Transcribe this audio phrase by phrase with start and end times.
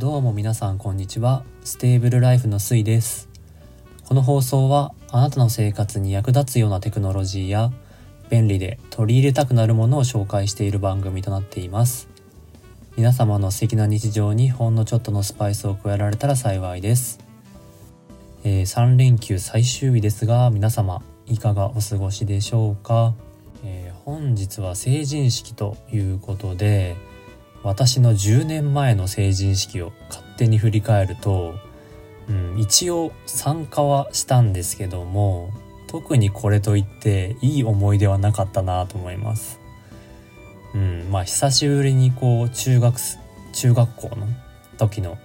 [0.00, 1.44] どうも皆さんこんにちは。
[1.62, 3.28] ステーブルライフのスイです。
[4.06, 7.70] この放送はあなたの生活に役立つようなテクノロジーや
[8.30, 12.08] 便利で取り入れたくなるものを紹介している番組となっています。
[12.96, 17.18] 皆様の素敵な日常にほんのちょっとのスパイスを加えられたら幸いです、
[18.42, 23.14] えー、3連休最終日ですが皆様いかがお過ごしでしょうか、
[23.64, 26.96] えー、本日は成人式ということで
[27.62, 31.54] 私の10年前の成人式を勝手に振り返ると、
[32.28, 35.52] うん、一応参加はしたんですけども
[35.86, 39.58] 特にこれといっていい思い出はなかったなと思います。
[40.72, 43.00] うん、まあ久しぶりにこう中学
[43.52, 44.28] 中学校の
[44.78, 45.18] 時の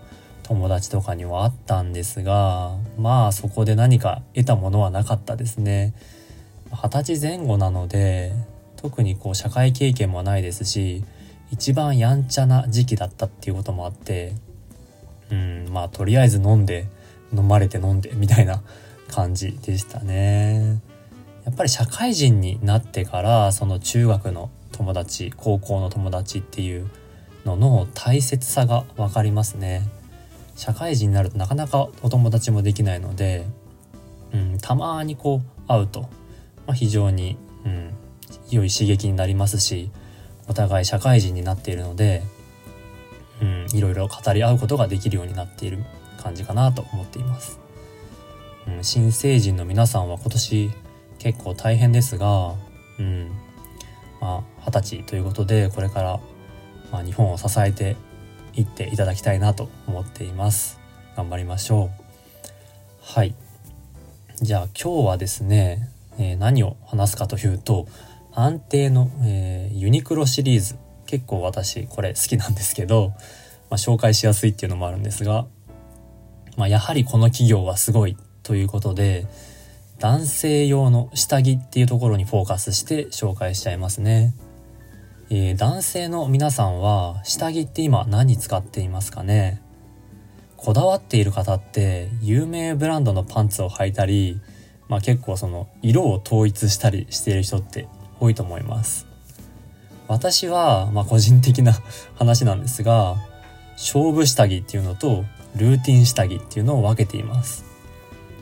[0.43, 5.93] 友達とかにはあったんですがまあそこで何か得たものはなかったですね。
[6.71, 8.33] 二十歳前後なので
[8.75, 11.03] 特にこう社会経験もないですし
[11.51, 14.33] 一番やんちゃな時期だったっていうこともあって
[15.31, 16.87] うんまあとりあえず飲んで
[17.33, 18.61] 飲まれて飲んでみたいな
[19.09, 20.79] 感じでしたね。
[21.45, 26.89] やっぱり社会人になってからその中学の友達高校の友達っていう
[27.45, 29.87] のの大切さが分かりますね。
[30.55, 33.45] 社会人になるとなかなかお友達もできないので、
[34.33, 36.07] うん、たまにこう会うと、ま
[36.71, 37.93] あ、非常に、うん、
[38.49, 39.91] 良い刺激になりますし
[40.47, 42.23] お互い社会人になっているので、
[43.41, 45.83] うん、いろいろ語り合うことができるようになっている
[46.21, 47.59] 感じかなと思っています。
[48.67, 50.71] うん、新成人の皆さんは今年
[51.19, 52.53] 結構大変ですが、
[52.99, 53.31] うん、
[54.21, 56.19] まあ二十歳ということでこれから、
[56.91, 57.95] まあ、日本を支えて
[58.53, 60.79] いっていただきたいなと思っています。
[61.15, 62.05] 頑張りましょう。
[63.01, 63.35] はい。
[64.41, 67.87] じゃあ今日はですね、えー、何を話すかというと
[68.35, 73.13] 安定の、えー、ユニクロシリーズ結構私これ好きなんですけど、
[73.69, 75.45] まあ、紹介しやすいっていうのもあるんですが、
[76.57, 79.25] まあ、やはりこの企業はすごいということで
[79.99, 84.33] 男性用の下着っていうところにフォーカスして紹介しちゃいますね。
[85.29, 89.61] えー、男性の皆さんは下着って今何使っていますかね？
[90.57, 94.41] こだわっている方って有名ブランドのパンツを履いたり、
[94.87, 97.87] まあ、結構その色を統一したりしている人って
[98.25, 99.07] 多いと思います
[100.07, 101.73] 私は、まあ、個人的な
[102.15, 103.15] 話なんですが
[103.73, 105.25] 勝負下着っていうのと
[105.55, 107.65] ルーティン下着っていうのを分けています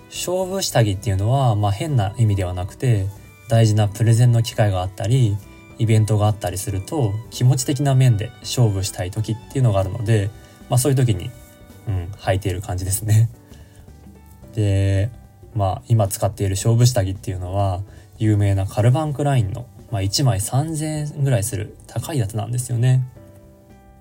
[0.09, 3.07] 勝負下着っていうのは、まあ、変な意味ではなくて
[3.49, 5.37] 大事なプレゼンの機会があったり
[5.79, 10.29] イベントがあったりすると気持ち的な面で勝負したい時っていうのがあるので、
[10.69, 11.31] まあ、そういう時に、
[11.87, 13.29] うん、履いている感じですね。
[14.53, 15.09] で
[15.55, 17.81] まあ今使っている勝負下着っていうのは
[18.17, 20.85] 有名なカルバンクラインの、まあ、1枚3000
[21.17, 23.07] 円ぐらいする高いやつなんですよね。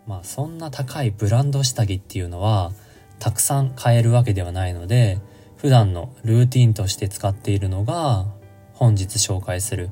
[0.06, 2.72] まあそんな高いブランド下着っていうのは
[3.18, 5.18] たくさん買えるわけではないので
[5.58, 8.24] 普段のルーティンとして使っているのが
[8.72, 9.90] 本日紹介する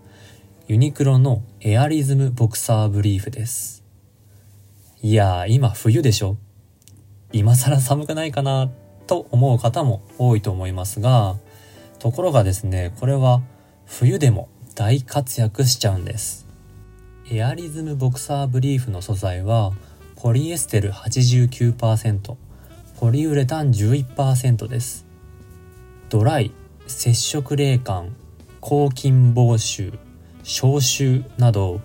[0.69, 3.85] ユニクロのエアリズムボクサーブリーフです。
[5.03, 6.39] いやー今冬でしょ
[7.31, 8.71] 今更寒くないかな
[9.07, 11.37] と思う方も多いと思いますが
[11.99, 13.43] ところがですねこれは
[13.85, 14.49] 冬でも
[14.81, 16.47] 大活躍しちゃうんです。
[17.31, 19.73] エアリズムボクサーブリーフの素材は
[20.17, 22.35] ポリエステル89%
[22.99, 25.05] ポリウレタン11%です。
[26.09, 26.53] ドライ
[26.87, 28.17] 接触冷感
[28.63, 29.93] 抗菌防臭
[30.45, 31.83] 消臭など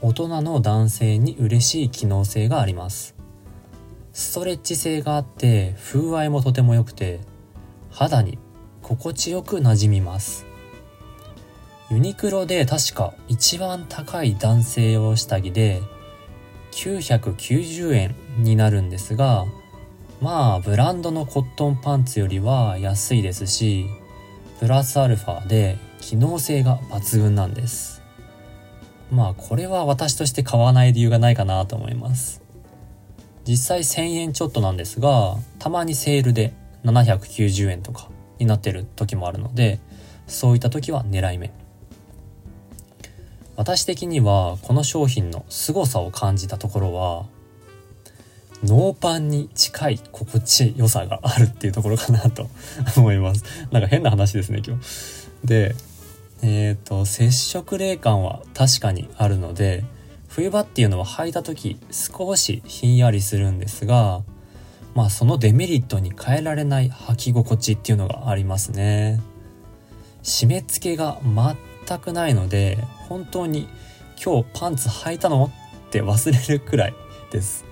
[0.00, 3.14] 大人の男性に嬉しい機能性があります。
[4.14, 7.20] ストレッチ性があって風合いもとても良くて
[7.90, 8.38] 肌に
[8.80, 10.49] 心地よく馴染みます。
[11.90, 15.82] ユニクロで確か一番高い男性用下着で
[16.70, 19.44] 990円になるんですが
[20.20, 23.86] まあブランドのコットンパンツよりは安いですし
[24.60, 28.02] プラスアルファで機能性が抜群なんです。
[29.10, 32.42] まあこれは私として買わない理由がないかなと思います。
[33.44, 36.52] 実際1000円ちょっとなんですがたまにセールで
[36.84, 39.80] 790円とかになってる時もあるので
[40.26, 41.50] そういった時は狙い目。
[43.60, 47.26] 私的にはこの商品の凄さを感じたところは
[48.64, 52.48] ノーパンに近い心地よさがあるっていうところかなと
[52.96, 53.44] 思います。
[53.70, 54.82] なんか変な話ですね今日。
[55.44, 55.74] で
[56.40, 59.84] えっ、ー、と接触冷感は確かにあるので
[60.28, 64.22] 冬場っていうのは履いた時少しひんやりするんですが
[64.94, 69.20] まあそのデメリットに変えられない履き心地っていうのがありますね。
[70.22, 71.18] 締め付けが
[71.86, 72.78] 全くないので
[73.08, 73.68] 本当に
[74.22, 75.50] 今日パンツ履いたの
[75.88, 76.94] って忘れるくらい
[77.32, 77.64] です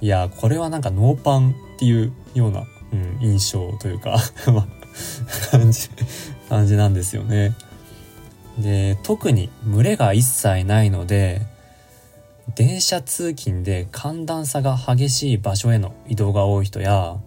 [0.00, 4.18] いやこれはなんかノーパンっていうような、うん、印象というか
[5.50, 5.88] 感じ
[6.48, 7.54] 感じなんですよね。
[8.58, 11.42] で特に群れが一切ないので
[12.56, 17.18] 電車通勤で寒暖差が激しい場所への移動が多い人や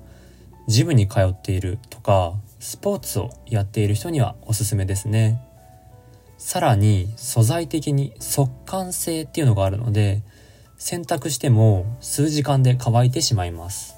[0.67, 5.41] ジムに通っているとかスポーツをやっている人にはおすすめですね
[6.43, 10.23] さらに素材的に速乾性っていうのがあるので
[10.79, 13.95] 洗濯しても数時間で乾いてしまいます。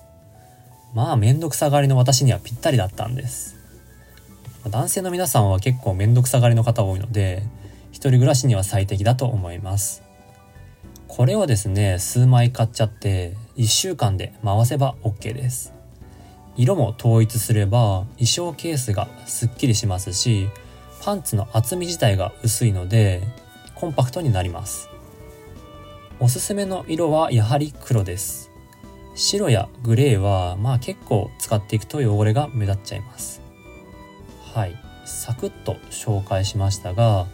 [0.93, 3.55] まあめんどくさがりの私にはぴったりだったんです。
[4.69, 7.43] 男性の皆さんは結構めんどくさがりの方多いので
[7.91, 10.03] 一人暮らしには最適だと思います。
[11.07, 15.73] これをですね数枚買っちゃって1週間で回せば OK です。
[16.57, 20.49] 色も統一すれば衣装ケースがすっきりしますし
[21.03, 23.21] パンツの厚み自体が薄いので
[23.75, 24.89] コンパクトになります。
[26.21, 28.51] おすすめの色はやはり黒です。
[29.13, 33.41] 白やグレーはまあ結構使っていくと汚れが目立っちゃいます。
[34.53, 34.79] はい。
[35.03, 37.27] サクッと紹介しましたが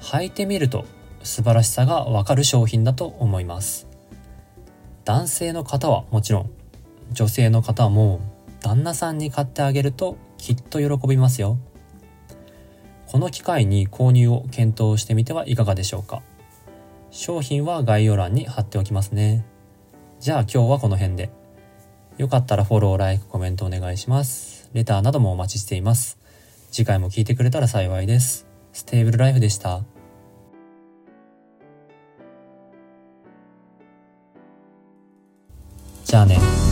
[0.00, 0.84] 履いてみると
[1.22, 3.86] 素晴らしさがわかる商品だと思います。
[5.04, 6.50] 男性の方はもちろん
[7.12, 8.20] 女性の方も
[8.60, 11.56] 旦那さんに買ってあげるときっと喜びますよ。
[13.12, 16.22] この機会に購入を検討してみてはいかがでしょうか
[17.10, 19.44] 商品は概要欄に貼っておきますね
[20.18, 21.30] じゃあ今日はこの辺で
[22.18, 26.22] よかったらフォロー、ライク、コメントお願いしますレターなどもお待ちしています
[26.72, 28.46] 次回も聞いてくれたら幸いです。
[28.72, 29.82] ステーブルライフでした。
[36.06, 36.71] じゃあね。